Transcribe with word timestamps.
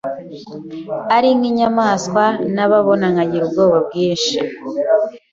ari 1.15 1.29
nk’inyamaswa 1.37 2.23
nababona 2.55 3.05
nkagira 3.13 3.43
ubwoba 3.45 3.77
bwinshi, 3.87 4.35